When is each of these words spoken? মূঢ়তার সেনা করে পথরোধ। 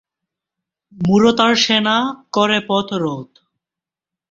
মূঢ়তার 0.93 1.53
সেনা 1.55 1.97
করে 2.31 2.59
পথরোধ। 2.67 3.29